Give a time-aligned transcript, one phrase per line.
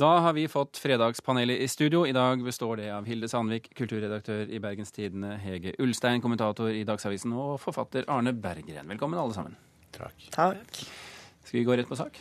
[0.00, 2.06] Da har vi fått Fredagspanelet i studio.
[2.06, 6.86] I dag består det av Hilde Sandvik, kulturredaktør i Bergens Tidende, Hege Ulstein, kommentator i
[6.88, 8.88] Dagsavisen, og forfatter Arne Berggren.
[8.88, 9.58] Velkommen, alle sammen.
[9.92, 10.22] Takk.
[10.32, 10.78] Takk.
[11.44, 12.16] Skal vi gå rett på sak?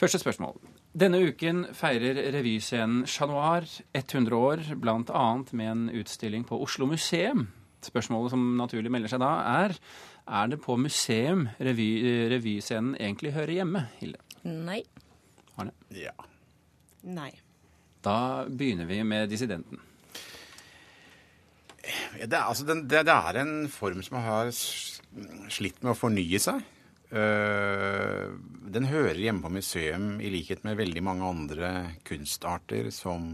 [0.00, 0.56] Første spørsmål.
[0.96, 5.26] Denne uken feirer revyscenen Chat Noir 100 år, bl.a.
[5.52, 7.50] med en utstilling på Oslo museum.
[7.84, 9.76] Spørsmålet som naturlig melder seg da, er
[10.24, 11.90] er det på museum revy,
[12.32, 14.24] revyscenen egentlig hører hjemme, Hilde?
[14.48, 14.80] Nei.
[15.58, 15.74] Arne?
[15.94, 16.14] Ja.
[17.08, 17.32] Nei.
[18.04, 19.80] Da begynner vi med dissidenten.
[22.20, 26.60] Det er, altså, det, det er en form som har slitt med å fornye seg.
[27.10, 28.26] Eh,
[28.70, 31.70] den hører hjemme på museum i likhet med veldig mange andre
[32.06, 33.32] kunstarter, som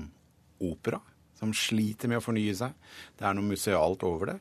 [0.65, 1.03] opera,
[1.37, 2.73] som sliter med å fornye seg.
[3.19, 4.39] Det er noe musealt over det.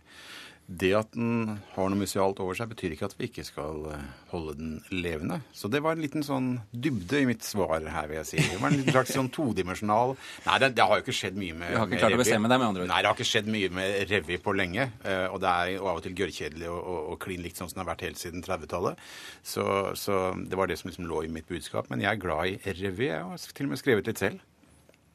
[0.68, 4.06] Det at den har noe musealt over seg, betyr ikke at vi ikke skal eh,
[4.32, 5.36] holde den levende.
[5.54, 8.40] Så det var en liten sånn dybde i mitt svar her, vil jeg si.
[8.42, 10.16] Det var en liten slags sånn todimensjonal
[10.48, 12.50] Nei, det, det har jo ikke skjedd mye med Du har ikke klart å bestemme
[12.50, 12.89] deg, med andre ord.
[12.89, 14.88] Nei, det har ikke skjedd mye med revy på lenge.
[15.06, 17.70] eh, Og det er og av og til gørrkjedelig og, og, og klin likt sånn
[17.70, 19.06] som det har vært helt siden 30-tallet.
[19.45, 19.67] Så,
[20.02, 21.94] så det var det som liksom lå i mitt budskap.
[21.94, 23.11] Men jeg er glad i revy.
[23.11, 24.42] Jeg har til og med skrevet litt selv.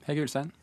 [0.07, 0.55] Hege Ulstein?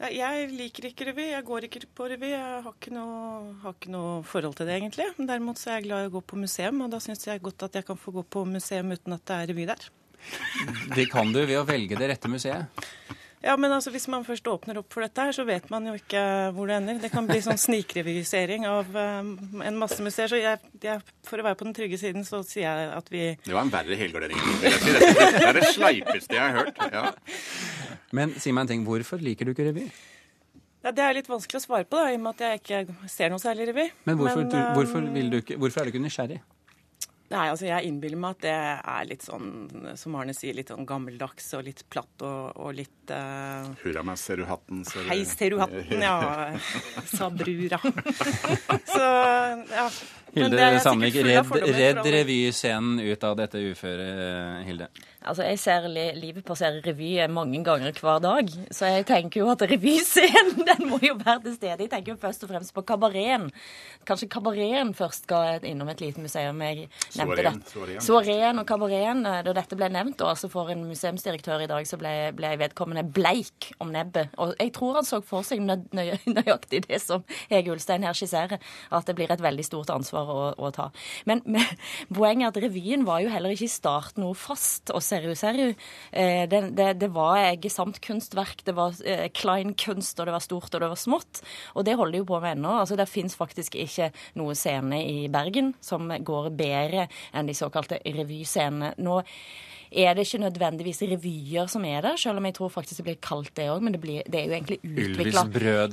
[0.00, 1.26] Jeg liker ikke revy.
[1.28, 2.30] Jeg går ikke på revy.
[2.32, 5.10] Jeg har ikke noe, har ikke noe forhold til det, egentlig.
[5.18, 7.42] Men Derimot så er jeg glad i å gå på museum, og da syns jeg
[7.44, 9.88] godt at jeg kan få gå på museum uten at det er revy der.
[10.96, 12.84] Det kan du ved å velge det rette museet.
[13.40, 15.94] Ja, men altså, hvis man først åpner opp for dette her, så vet man jo
[15.96, 16.20] ikke
[16.52, 16.98] hvor det ender.
[17.00, 19.30] Det kan bli sånn snikrevisering av um,
[19.64, 20.28] en masse museer.
[20.28, 23.22] Så jeg, jeg, for å være på den trygge siden, så sier jeg at vi
[23.40, 24.44] Det var en verre helgardering.
[24.60, 26.84] det er det sleipeste jeg har hørt.
[26.92, 27.06] Ja.
[28.16, 29.90] Men si meg en ting, hvorfor liker du ikke revy?
[30.82, 33.10] ja, Det er litt vanskelig å svare på, da, i og med at jeg ikke
[33.10, 33.90] ser noe særlig revy.
[34.08, 36.40] Men hvorfor, du, um, hvorfor, vil du ikke, hvorfor er du ikke nysgjerrig?
[37.30, 38.52] Nei, altså jeg innbiller meg at det
[38.90, 39.50] er litt sånn,
[39.94, 44.18] som Arne sier, litt sånn gammeldags og litt platt og, og litt uh, Hurra meg,
[44.18, 44.80] ser du hatten?
[44.88, 45.12] Ser du...
[45.12, 46.02] Hei, ser du hatten?
[46.08, 46.56] Ja,
[47.06, 47.78] sa brura.
[48.96, 49.04] Så,
[49.70, 49.86] ja.
[50.34, 54.90] Hilde det Sandvik, redd, redd revyscenen ut av dette uføret, Hilde.
[55.20, 59.50] Altså, Jeg ser li livet passere revy mange ganger hver dag, så jeg tenker jo
[59.52, 61.84] at revyscenen den må jo være til stede.
[61.84, 63.50] Jeg tenker jo først og fremst på kabareten.
[64.08, 66.62] Kanskje kabareten først skal innom et lite museum.
[66.64, 66.88] Jeg
[67.18, 67.52] nevnte det.
[68.06, 68.62] Soareen.
[68.62, 69.26] Og kabareten.
[69.28, 72.54] eh, Da dette ble nevnt, og altså for en museumsdirektør i dag, så ble, ble
[72.60, 74.32] vedkommende bleik om nebbet.
[74.40, 76.06] Og jeg tror han så for seg nø nø
[76.38, 78.56] nøyaktig det som Hege Ulstein her skisserer,
[78.90, 80.88] at det blir et veldig stort ansvar å, å ta.
[81.28, 81.66] Men, men
[82.08, 85.72] poenget er at revyen var jo heller ikke i starten noe fast og seru-seru.
[86.12, 90.74] Eh, det, det, det var gesamtkunstverk, det var eh, klein kunst, og det var stort
[90.74, 91.42] og det var smått.
[91.74, 92.76] Og det holder de jo på med ennå.
[92.82, 94.10] Altså, det fins faktisk ikke
[94.40, 98.94] noe scene i Bergen som går bedre enn de såkalte revyscenene.
[99.00, 99.20] Nå
[99.90, 103.16] er det ikke nødvendigvis revyer som er der, selv om jeg tror faktisk det blir
[103.22, 103.82] kalt det òg.
[103.82, 105.42] Men det, blir, det er jo egentlig utvikla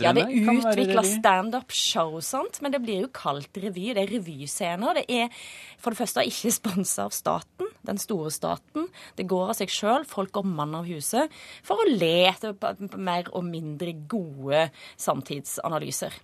[0.05, 2.61] ja, det er utvikla standup-show, sant?
[2.61, 3.89] men det blir jo kalt revy.
[3.97, 5.01] Det er revyscener.
[5.01, 5.33] Det er
[5.81, 8.85] for det første ikke sponsa av staten, den store staten.
[9.15, 10.07] Det går av seg sjøl.
[10.07, 11.31] Folk går mann av huset
[11.65, 12.55] for å le etter
[12.97, 14.67] mer og mindre gode
[14.99, 16.15] samtidsanalyser.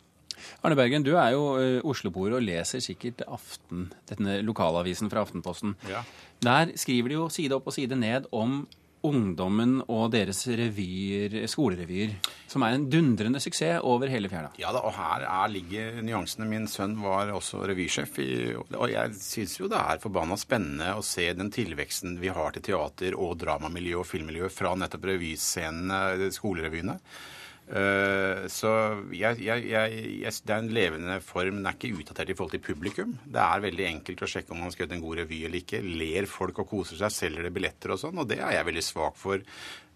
[0.65, 5.75] Arne Bergen, du er jo uh, Oslo-boer og leser sikkert Aften, denne lokalavisen fra Aftenposten.
[5.89, 6.01] Ja.
[6.43, 8.63] Der skriver de jo side opp og side ned om
[9.03, 12.15] ungdommen og deres revyer, skolerevyer,
[12.49, 14.53] som er en dundrende suksess over hele fjæra.
[14.61, 16.47] Ja da, og her er, ligger nyansene.
[16.49, 21.05] Min sønn var også revysjef, i, og jeg syns jo det er forbanna spennende å
[21.05, 26.99] se den tilveksten vi har til teater og dramamiljø og filmmiljø fra nettopp revyscenene, skolerevyene.
[27.63, 28.71] Eh, så
[29.15, 31.61] jeg, jeg, jeg, det er en levende form.
[31.61, 33.15] Den er ikke utdatert i forhold til publikum.
[33.23, 35.83] Det er veldig enkelt å sjekke om man har skrevet en god revy eller ikke.
[36.03, 38.85] Ler folk og koser seg, selger det billetter og sånn, og det er jeg veldig
[38.85, 39.45] svak for.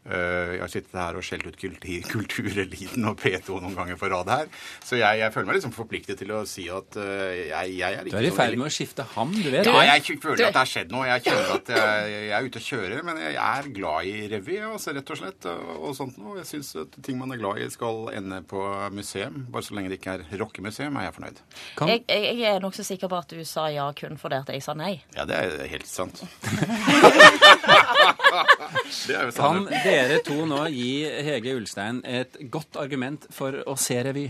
[0.07, 4.09] Eh, Jeg har sittet her og skjelt ut kultur, kultureliten og P2 noen ganger på
[4.11, 4.45] rad her.
[4.85, 8.07] Så jeg, jeg føler meg liksom forpliktet til å si at eh, jeg, jeg er
[8.07, 9.67] Du er i ferd med å skifte ham, du vet.
[9.67, 11.07] ja, jeg føler at det har skjedd noe.
[11.09, 14.57] Jeg kjenner at jeg, jeg er ute og kjører, men jeg er glad i revy,
[14.69, 15.49] altså, rett og slett.
[15.51, 16.37] Og, sånt noe.
[16.39, 18.63] Jeg syns at ting man er glad i, skal ende på
[18.95, 19.43] museum.
[19.51, 21.43] Bare så lenge det ikke er rockemuseum, er jeg fornøyd.
[21.91, 24.75] Jeg, jeg, er nokså sikker på at du sa ja kun fordi at jeg sa
[24.77, 24.93] nei.
[25.17, 26.23] Ja, det er helt sant.
[29.07, 29.71] det er jo kan sant.
[29.97, 30.91] Dere to nå gi
[31.25, 34.27] Hege Ulstein et godt argument for å se revy?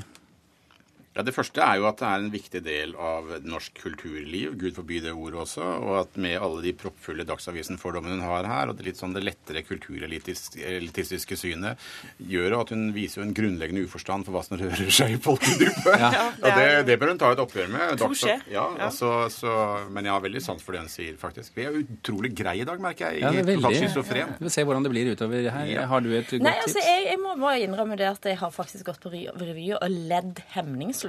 [1.18, 4.76] Ja, Det første er jo at det er en viktig del av norsk kulturliv, gud
[4.78, 8.78] forby det ordet også, og at med alle de proppfulle Dagsavisen-fordommene hun har her, og
[8.78, 11.82] det litt sånn det lettere kulturelitistiske synet,
[12.22, 15.90] gjør at hun viser jo en grunnleggende uforstand for hva som rører seg i folkedypet.
[15.98, 16.12] Ja.
[16.38, 17.98] og det, det bør hun ta et oppgjør med.
[18.02, 18.68] Dags, Ja, Ja.
[18.88, 19.52] Altså, så,
[19.94, 21.56] men jeg har veldig sans for det hun sier, faktisk.
[21.58, 23.24] Vi er utrolig greie i dag, merker jeg.
[23.24, 23.82] Ja, det er totalt veldig.
[23.82, 24.34] schizofren.
[24.38, 25.66] Vi får se hvordan det blir utover her.
[25.72, 25.86] Ja.
[25.90, 26.88] Har du et godt Nei, altså, tips?
[26.92, 30.44] jeg, jeg må bare innrømme det at jeg har faktisk gått på revy og ledd
[30.56, 31.07] hemningsløst.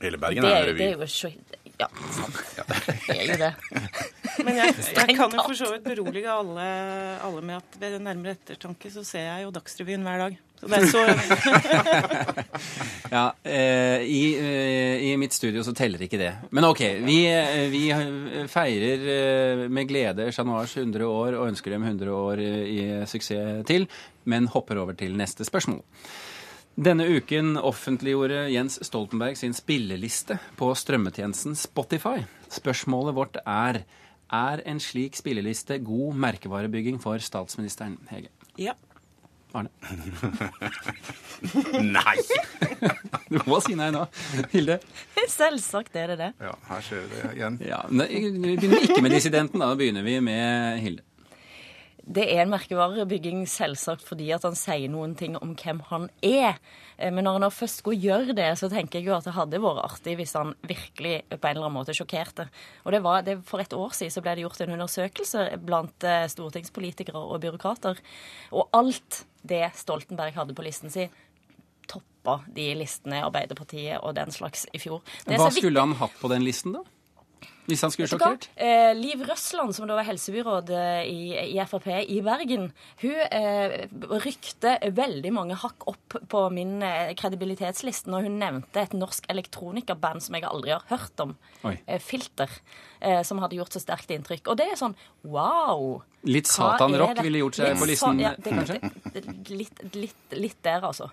[0.00, 0.78] Hele Bergen Det er revy.
[0.78, 1.28] det er jo så
[1.80, 2.36] Ja, sant.
[3.06, 3.52] Det er jo det.
[4.44, 6.64] Men jeg, jeg kan jo for så vidt berolige alle,
[7.24, 10.34] alle med at ved nærmere ettertanke så ser jeg jo Dagsrevyen hver dag.
[10.60, 11.00] Så det er så
[13.16, 16.34] Ja, eh, i, eh, I mitt studio så teller ikke det.
[16.52, 16.80] Men OK.
[17.06, 17.84] Vi, eh, vi
[18.52, 18.98] feirer
[19.72, 23.88] med glede Chat Noirs 100 år og ønsker dem 100 år i suksess til,
[24.28, 25.80] men hopper over til neste spørsmål.
[26.80, 32.22] Denne uken offentliggjorde Jens Stoltenberg sin spilleliste på strømmetjenesten Spotify.
[32.48, 33.82] Spørsmålet vårt er
[34.32, 38.30] er en slik spilleliste god merkevarebygging for statsministeren, Hege?
[38.56, 38.72] Ja.
[39.52, 39.68] Arne?
[41.98, 42.16] Nei!
[43.30, 44.00] Du må si nei nå.
[44.50, 44.80] Hilde?
[45.30, 46.30] Selvsagt er det det.
[46.42, 47.58] Ja, her ser vi det igjen.
[47.62, 51.04] Ja, men Vi begynner ikke med dissidenten, da begynner vi med Hilde.
[52.10, 56.58] Det er en merkevarebygging selvsagt fordi at han sier noen ting om hvem han er.
[56.98, 59.62] Eh, Men når han først skulle gjøre det, så tenker jeg jo at det hadde
[59.62, 62.48] vært artig hvis han virkelig på en eller annen måte sjokkerte.
[62.84, 66.04] Og det var, det, For et år siden så ble det gjort en undersøkelse blant
[66.04, 68.02] eh, stortingspolitikere og byråkrater.
[68.50, 71.14] Og alt det Stoltenberg hadde på listen sin,
[71.90, 75.00] toppa de listene Arbeiderpartiet og den slags i fjor.
[75.26, 76.82] Hva skulle han hatt på den listen, da?
[77.68, 78.48] Hvis han skulle sjokkert?
[78.56, 81.20] Eh, Liv Røsland, som da var helsebyråd eh, i,
[81.54, 82.70] i Frp i Bergen,
[83.02, 83.76] hun eh,
[84.24, 90.24] rykte veldig mange hakk opp på min eh, kredibilitetsliste når hun nevnte et norsk elektronikerband
[90.24, 91.36] som jeg aldri har hørt om,
[91.68, 92.50] eh, Filter,
[93.00, 94.50] eh, som hadde gjort så sterkt inntrykk.
[94.50, 96.00] Og det er sånn wow!
[96.28, 98.80] Litt satanrock ville gjort seg Litt på listen, ja, det, kanskje?
[99.14, 101.10] det, det, litt, litt, litt der, altså.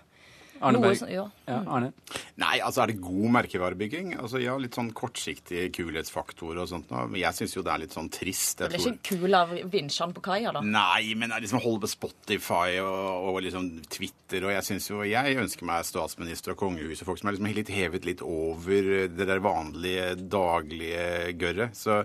[0.60, 1.02] Arne Berg.
[1.12, 1.24] ja.
[1.48, 1.92] Ja, Arne.
[2.38, 4.10] Nei, altså er det god merkevarebygging?
[4.20, 6.90] Altså Ja, litt sånn kortsiktig kulhetsfaktor og sånt.
[6.92, 8.58] Men jeg syns jo det er litt sånn trist.
[8.58, 8.98] Det Jeg ble tror...
[8.98, 10.62] ikke kul av vinsjene på kaia, da.
[10.64, 15.00] Nei, men jeg liksom holde på Spotify og, og liksom Twitter, og jeg syns jo
[15.08, 18.92] Jeg ønsker meg statsminister og kongehus og folk som er liksom litt hevet litt over
[19.08, 21.76] det der vanlige, daglige gørret.
[21.78, 22.02] Så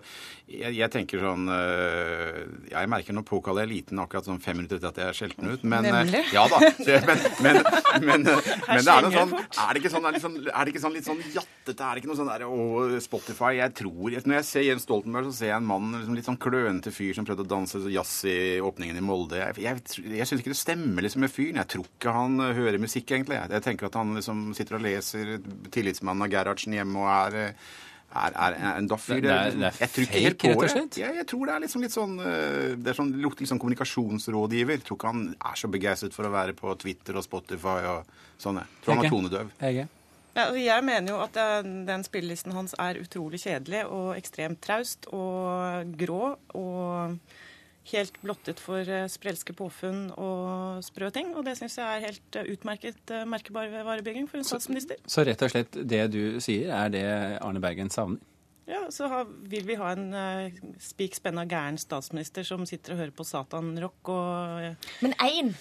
[0.48, 2.40] jeg, jeg tenker sånn øh,
[2.72, 5.52] Jeg merker nå påkaller jeg eliten akkurat sånn fem minutter etter at jeg er skjelten
[5.54, 6.24] ut, men øh, Nemlig.
[6.34, 6.60] Ja da.
[7.04, 7.60] Men, men,
[8.08, 10.66] men, øh, men det er noe sånn Er det ikke sånn, er det sånn, er
[10.66, 11.78] det ikke sånn litt sånn jattete?
[11.78, 12.58] Er det ikke noe sånn der Å,
[13.04, 16.30] Spotify Jeg tror Når jeg ser Jens Stoltenberg, så ser jeg en mann, liksom litt
[16.30, 19.40] sånn klønete fyr som prøvde å danse jazz i åpningen i Molde.
[19.40, 21.62] Jeg, jeg, jeg syns ikke det stemmer liksom med fyren.
[21.62, 23.40] Jeg tror ikke han øh, hører musikk, egentlig.
[23.40, 25.34] Jeg, jeg tenker at han liksom sitter og leser
[25.74, 27.56] Tillitsmannen av Gerhardsen hjemme og er
[28.14, 29.22] er, er en daff-fyr.
[29.22, 30.98] Det er- det er jeg tror ikke fake, helt på rett og slett.
[31.02, 33.60] Jeg, jeg tror det er liksom litt sånn øh, Det er sånn, lukter litt sånn
[33.64, 34.78] kommunikasjonsrådgiver.
[34.78, 38.06] Jeg tror ikke han er så begeistret for å være på Twitter og Spotify og
[38.40, 38.62] sånn.
[38.62, 38.68] jeg.
[38.86, 39.52] Tror han er tonedøv.
[39.62, 39.88] Hege?
[40.36, 44.62] Ja, altså, jeg mener jo at den, den spillelisten hans er utrolig kjedelig og ekstremt
[44.66, 47.20] traust og grå og
[47.92, 51.34] helt blottet for eh, sprelske påfunn og sprø ting.
[51.38, 55.02] Og det syns jeg er helt eh, utmerket merkebar varebygging for en statsminister.
[55.06, 57.08] Så rett og slett det du sier, er det
[57.44, 58.22] Arne Bergen savner?
[58.66, 63.02] Ja, så har, vil vi ha en uh, spik spenna gæren statsminister som sitter og
[63.02, 64.92] hører på satanrock og uh...
[65.04, 65.52] Men én!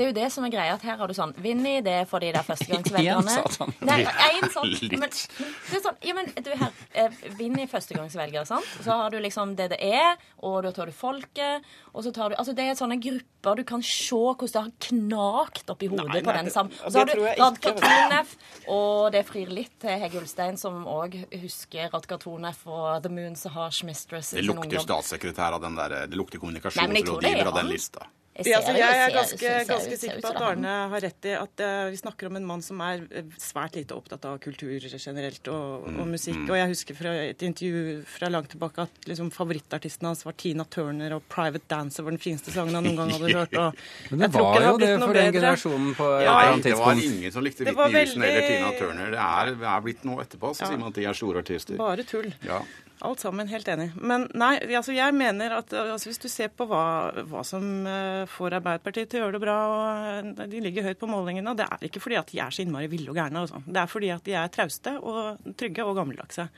[0.00, 2.06] Det er jo det som er greia, at her har du sånn Vinni, det er
[2.08, 3.20] for de der førstegangsvelgerne.
[3.20, 3.74] Igjen satan.
[3.84, 4.70] Nei, en sånn.
[4.96, 8.70] Men, det er sånn, ja, men du her, eh, Vinni førstegangsvelger, sant?
[8.80, 12.32] Så har du liksom det det er, og da tar du Folket, og så tar
[12.32, 16.14] du Altså, det er sånne grupper du kan se hvordan det har knakt oppi hodet
[16.14, 16.78] Nei, på den sammen.
[16.80, 17.84] Og så har du Radka vet.
[17.84, 18.32] Tonef,
[18.72, 23.36] og det frir litt til Hege Ulstein, som òg husker Radka Tonef og The Moon
[23.52, 24.32] Harsh Mistress.
[24.32, 28.08] Det lukter statssekretær av den der, det lukter Nei, er kommunikasjonsrådgiver av den lista.
[28.30, 30.36] Jeg Ja, altså, jeg er ganske, ganske sikker på at.
[30.40, 33.74] Arne har rett i at uh, vi snakker om en mann som er eh, svært
[33.76, 36.38] lite opptatt av kultur generelt og, og musikk.
[36.48, 40.64] Og jeg husker fra et intervju fra langt tilbake at liksom, favorittartisten hans var Tina
[40.64, 43.56] Turner, og 'Private Dancer' var den fineste sangen han noen gang hadde hørt.
[43.58, 43.74] Og
[44.14, 45.32] Men det var jo det for den bedre.
[45.40, 46.64] generasjonen på et Ja, eller Nei, tidspunkt.
[46.64, 49.10] det var ingen som likte Det Whitney Houston eller Tina Turner.
[49.10, 50.70] Det er, det er blitt noe etterpå, så Ja.
[50.70, 51.76] sier man at de er store artister.
[51.76, 52.32] Bare tull.
[52.46, 52.62] Ja.
[53.00, 53.86] Alt sammen, helt enig.
[53.96, 56.82] Men nei, altså jeg mener at altså hvis du ser på hva,
[57.30, 61.00] hva som eh, får Arbeiderpartiet til å gjøre det bra, og eh, de ligger høyt
[61.00, 63.40] på målingene, det er ikke fordi at de er så innmari ville og gærne.
[63.46, 63.62] Altså.
[63.64, 66.50] Det er fordi at de er trauste og trygge og gammeldagse.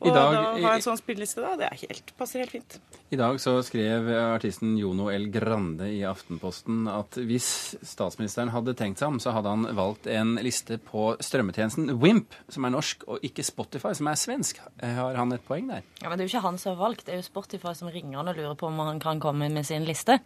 [0.00, 2.78] Og dag- da ha en sånn spilleliste, da, det helt, passer helt fint.
[3.10, 5.26] I dag så skrev artisten Jono L.
[5.34, 7.50] Grande i Aftenposten at hvis
[7.84, 12.64] statsministeren hadde tenkt seg om, så hadde han valgt en liste på strømmetjenesten Wimp, som
[12.64, 14.62] er norsk, og ikke Spotify, som er svensk.
[14.80, 15.79] Har han et poeng der?
[16.02, 17.90] Ja, Men det er jo ikke han som har valgt, det er jo Spotify som
[17.92, 20.20] ringer han og lurer på om han kan komme med sin liste.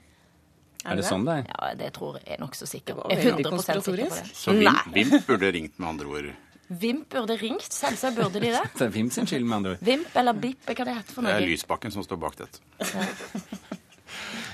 [0.85, 1.45] Er det sånn det er?
[1.49, 3.07] Ja, det tror jeg nokså sikker på.
[3.13, 4.25] Jeg er veldig 100 sikker på det.
[4.37, 6.29] Så Vimp, Vimp burde ringt, med andre ord.
[6.85, 7.73] Vimp burde ringt.
[7.73, 8.61] Selvsagt burde de det.
[8.79, 9.85] Det er Vimp sin skyld, med andre ord.
[9.89, 11.33] Vimp eller Bipp, hva det heter for noe?
[11.33, 11.49] Det er.
[11.49, 12.61] Lysbakken som står bak dette.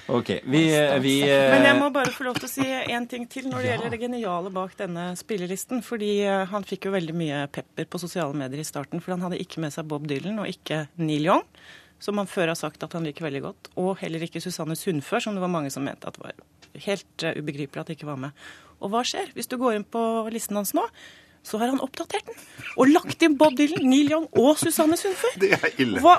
[0.09, 0.31] OK.
[0.45, 0.63] Vi,
[1.03, 3.71] vi Men jeg må bare få lov til å si én ting til når det
[3.73, 5.83] gjelder det geniale bak denne spillelisten.
[5.87, 9.27] Fordi eh, han fikk jo veldig mye pepper på sosiale medier i starten, for han
[9.27, 11.45] hadde ikke med seg Bob Dylan og ikke Neil Young,
[12.01, 15.27] som han før har sagt at han liker veldig godt, og heller ikke Susanne Sundfør,
[15.27, 16.37] som det var mange som mente at var
[16.87, 18.47] helt eh, ubegripelig at ikke var med.
[18.81, 19.35] Og hva skjer?
[19.37, 20.03] Hvis du går inn på
[20.33, 20.87] listen hans nå,
[21.47, 22.41] så har han oppdatert den
[22.79, 25.35] og lagt inn Bob Dylan, Neil Young og Susanne Sundfør.
[25.43, 26.01] Det er ille.
[26.05, 26.19] Hva,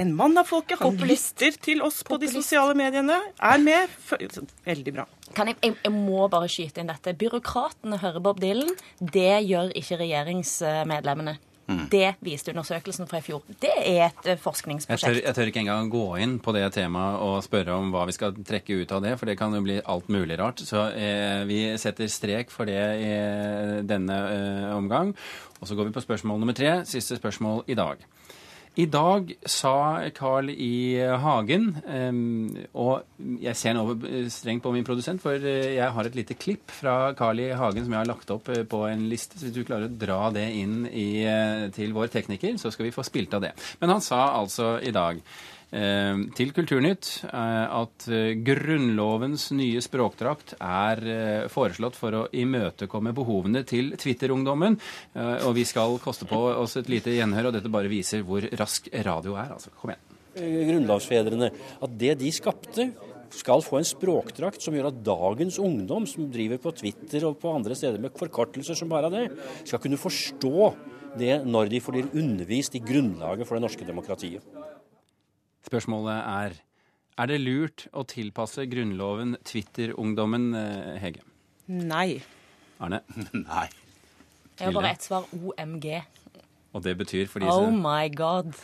[0.00, 0.78] en mann av folket.
[0.82, 1.38] Han Populist.
[1.40, 3.16] lytter til oss på de sosiale mediene.
[3.40, 3.94] Er med.
[4.66, 5.06] Veldig bra.
[5.36, 7.14] Kan jeg, jeg, jeg må bare skyte inn dette.
[7.16, 8.74] Byråkratene hører Bob Dylan.
[9.00, 11.38] Det gjør ikke regjeringsmedlemmene.
[11.70, 11.84] Mm.
[11.92, 13.44] Det viste undersøkelsen fra i fjor.
[13.62, 15.06] Det er et forskningsprosjekt.
[15.06, 18.06] Jeg tør, jeg tør ikke engang gå inn på det temaet og spørre om hva
[18.10, 20.64] vi skal trekke ut av det, for det kan jo bli alt mulig rart.
[20.66, 23.12] Så eh, vi setter strek for det i
[23.86, 25.14] denne eh, omgang.
[25.60, 26.80] Og så går vi på spørsmål nummer tre.
[26.88, 28.02] Siste spørsmål i dag.
[28.78, 31.02] I dag sa Carl I.
[31.18, 33.02] Hagen eh, Og
[33.42, 33.84] jeg ser nå
[34.30, 37.50] strengt på min produsent, for eh, jeg har et lite klipp fra Carl I.
[37.58, 39.38] Hagen som jeg har lagt opp eh, på en liste.
[39.38, 41.10] Så hvis du klarer å dra det inn i,
[41.74, 43.54] til vår tekniker, så skal vi få spilt av det.
[43.82, 45.18] Men han sa altså i dag
[46.34, 53.62] til Kulturnytt eh, at eh, Grunnlovens nye språkdrakt er eh, foreslått for å imøtekomme behovene
[53.68, 54.80] til Twitter-ungdommen.
[55.14, 58.46] Eh, og vi skal koste på oss et lite gjenhør, og dette bare viser hvor
[58.58, 59.54] rask radio er.
[59.54, 60.18] Altså, kom igjen.
[60.42, 61.52] eh, grunnlovsfedrene,
[61.86, 62.90] at det de skapte,
[63.30, 67.52] skal få en språkdrakt som gjør at dagens ungdom som driver på Twitter og på
[67.54, 69.28] andre steder med forkortelser som bare det,
[69.62, 70.72] skal kunne forstå
[71.20, 74.42] det når de blir undervist i grunnlaget for det norske demokratiet.
[75.66, 76.60] Spørsmålet er
[77.20, 81.20] er det lurt å tilpasse Grunnloven Twitter-ungdommen, eh, Hege?
[81.68, 82.22] Nei.
[82.80, 83.02] Arne?
[83.36, 83.66] Nei.
[84.56, 85.26] Jeg har bare ett svar.
[85.36, 86.00] OMG.
[86.70, 88.54] Og det betyr for de Oh som my god.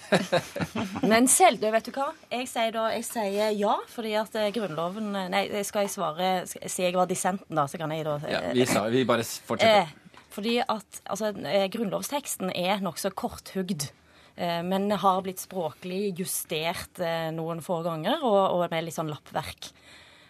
[1.11, 2.13] Men selv, du, vet du hva?
[2.31, 6.63] Jeg sier da jeg sier ja, fordi at eh, Grunnloven Nei, skal jeg svare sier
[6.63, 9.27] jeg Si jeg var dissenten, da, så kan jeg da ja, vi, sa, vi bare
[9.27, 9.91] fortsetter.
[9.91, 13.91] Eh, fordi at altså, eh, grunnlovsteksten er nokså korthugd.
[14.37, 19.11] Eh, men har blitt språklig justert eh, noen få ganger, og, og med litt sånn
[19.11, 19.71] lappverk.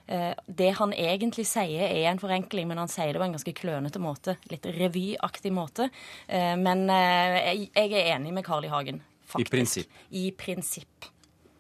[0.07, 3.57] Eh, det han egentlig sier, er en forenkling, men han sier det på en ganske
[3.59, 4.37] klønete måte.
[4.53, 5.91] Litt revyaktig måte.
[6.29, 8.71] Men jeg er enig med Carl I.
[8.71, 9.03] Hagen.
[9.27, 9.51] Faktisk.
[9.51, 10.01] I prinsipp.
[10.15, 11.11] I prinsipp.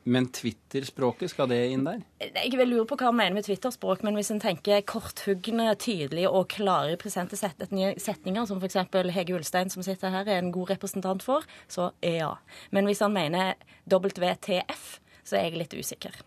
[0.06, 2.04] Men Twitter-språket, skal det inn der?
[2.22, 6.30] Jeg vil lure på hva han mener med Twitter-språk, men hvis en tenker korthugne, tydelige
[6.30, 8.78] og klare presente setninger, som f.eks.
[9.16, 12.36] Hege Ulstein, som sitter her, er en god representant for, så ja.
[12.70, 13.56] Men hvis han mener
[13.90, 14.86] WTF,
[15.26, 16.22] så er jeg litt usikker.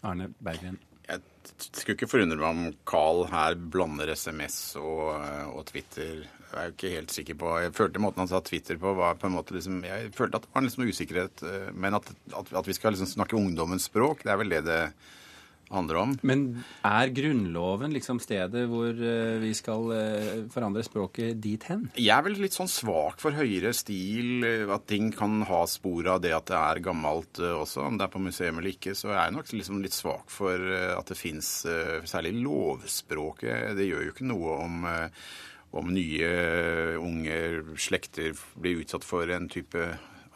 [0.00, 0.80] Arne Berggren.
[1.10, 1.20] Jeg
[1.74, 5.16] skulle ikke forundre meg om Carl her blander SMS og,
[5.50, 6.22] og Twitter.
[6.50, 9.28] Jeg er ikke helt sikker på Jeg følte måten han sa Twitter på, var på
[9.28, 11.42] en måte liksom Jeg følte at det var liksom usikkerhet.
[11.46, 14.64] eh, Men at, at, at vi skal liksom snakke ungdommens språk, det er vel det
[14.66, 14.80] det
[15.70, 16.14] handler om.
[16.26, 16.44] Men
[16.86, 21.86] er Grunnloven liksom stedet hvor eh, vi skal eh, forandre språket dit hen?
[21.96, 26.10] Jeg er vel litt sånn svak for høyere stil, eh, at ting kan ha spor
[26.16, 27.86] av det at det er gammelt også.
[27.86, 30.70] Om det er på museum eller ikke, så er jeg nok liksom litt svak for
[30.80, 31.48] at det fins
[32.08, 33.74] særlig lovspråket.
[33.78, 34.86] Det gjør jo ikke noe om,
[35.76, 36.30] om nye
[37.00, 37.36] unge
[37.80, 39.90] slekter blir utsatt for en type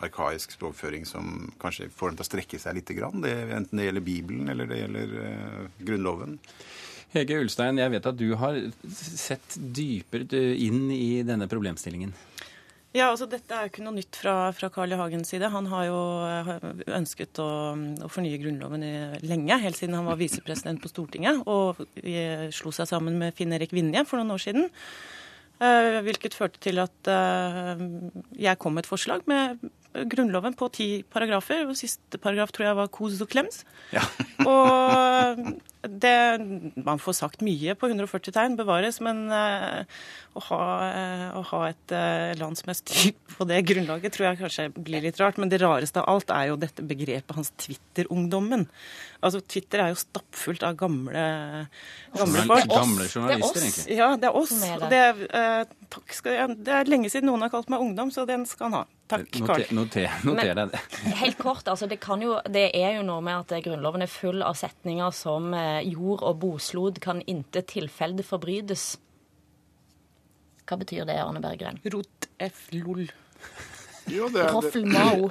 [0.07, 3.25] arkaisk språkføring som kanskje får dem til å strekke seg litt, grann.
[3.25, 6.39] Det, enten det gjelder Bibelen eller det gjelder uh, Grunnloven.
[7.15, 8.59] Hege Ulstein, jeg vet at du har
[8.91, 12.15] sett dypere inn i denne problemstillingen.
[12.95, 14.99] Ja, altså Dette er jo ikke noe nytt fra, fra Carl I.
[15.01, 15.49] Hagens side.
[15.51, 16.51] Han har jo eh,
[16.95, 17.49] ønsket å,
[18.07, 18.93] å fornye Grunnloven i,
[19.27, 23.75] lenge, helt siden han var visepresident på Stortinget og eh, slo seg sammen med Finn-Erik
[23.75, 24.71] Vinje for noen år siden.
[25.59, 27.11] Eh, hvilket førte til at
[28.39, 29.59] jeg kom med et forslag med
[29.95, 31.69] Grunnloven på ti paragrafer.
[31.69, 33.63] og Siste paragraf tror jeg var 'kos og klems'.
[33.93, 34.03] Ja.
[34.45, 36.15] Og det,
[36.87, 39.85] man får sagt mye på 140 tegn, bevares, men eh,
[40.35, 44.31] å, ha, eh, å ha et uh, land som er styrt på det grunnlaget, tror
[44.31, 45.41] jeg kanskje blir litt rart.
[45.41, 48.67] Men det rareste av alt er jo dette begrepet hans Twitter-ungdommen.
[49.25, 51.23] Altså, Twitter er jo stappfullt av gamle,
[52.13, 52.69] gamle folk.
[52.69, 53.63] Gamle Det journalister, er oss.
[53.63, 53.97] egentlig.
[53.97, 54.53] Ja, det er oss.
[54.75, 57.85] Og det, er, eh, takk skal, jeg, det er lenge siden noen har kalt meg
[57.85, 58.85] ungdom, så den skal han ha.
[59.09, 59.65] Takk, Karl.
[59.69, 60.79] Noter, noter, noter deg det.
[61.21, 64.41] Helt kort, altså det, kan jo, det er jo noe med at Grunnloven er full
[64.45, 68.95] av setninger som eh, jord og boslod kan intet tilfelde forbrytes.
[70.65, 71.81] Hva betyr det, Arne Berggren?
[71.93, 72.69] Rot F.
[72.73, 73.07] lol.
[74.13, 75.31] Jo, det er, det, Mao.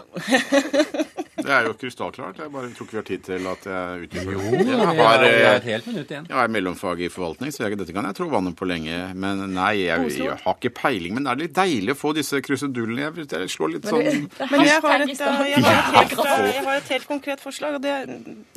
[1.45, 2.39] det er jo krystallklart.
[2.41, 4.33] Jeg bare tror ikke vi har tid til at jeg utdyper det.
[4.33, 6.25] Jo, Jeg har, har, har eh, et helt minutt igjen.
[6.31, 8.97] jeg er mellomfag i forvaltning, så jeg, dette kan jeg tro vannet på lenge.
[9.13, 11.13] Men nei, jeg, jeg har ikke peiling.
[11.19, 13.05] Men det er litt deilig å få disse krusedullene.
[13.05, 16.17] Jeg, jeg slår litt sånn Men jeg har, et, Hashtag i eh, jeg, har et
[16.17, 16.17] helt,
[16.49, 17.77] jeg har et helt konkret forslag.
[17.77, 17.95] og Det,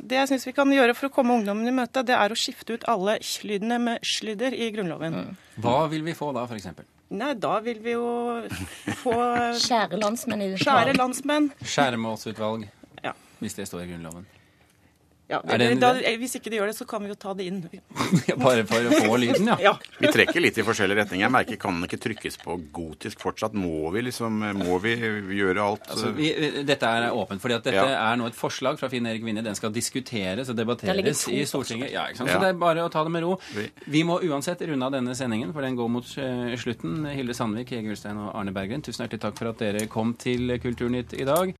[0.00, 2.38] det jeg syns vi kan gjøre for å komme ungdommen i møte, det er å
[2.38, 5.36] skifte ut alle sj-lydene med sj-lyder i Grunnloven.
[5.60, 6.95] Hva vil vi få da, f.eks.?
[7.10, 8.06] Nei, da vil vi jo
[9.02, 9.12] få
[9.68, 11.50] Kjære landsmenn i skjære landsmenn.
[11.62, 12.66] Skjæremålsutvalg,
[13.04, 13.12] Ja.
[13.38, 14.26] hvis det står i Grunnloven.
[15.28, 15.88] Ja, Er det en da,
[16.20, 17.56] hvis ikke de gjør det, så kan vi jo ta det inn.
[18.44, 19.56] Bare for å få lyden, ja.
[19.58, 19.72] Ja.
[19.98, 21.24] Vi trekker litt i forskjellige retninger.
[21.26, 23.56] Jeg merker kan den ikke trykkes på gotisk fortsatt.
[23.58, 24.92] Må vi liksom Må vi
[25.40, 26.28] gjøre alt Altså, vi,
[26.68, 28.12] dette er åpent, fordi at dette Ja.
[28.12, 29.42] er nå et forslag fra Finn Erik Vinje.
[29.42, 31.90] Den skal diskuteres og debatteres i Stortinget.
[31.90, 32.30] Ja, ikke sant?
[32.30, 32.38] Ja.
[32.38, 33.34] Så det er bare å ta det med ro.
[33.56, 37.04] Vi- Vi må uansett runde av denne sendingen, for den går mot eh, slutten.
[37.10, 40.54] Hilde Sandvik, Hege Ulstein og Arne Berggren, tusen hjertelig takk for at dere kom til
[40.62, 41.52] Kulturnytt i dag.